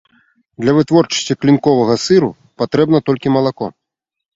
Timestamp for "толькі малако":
3.07-3.75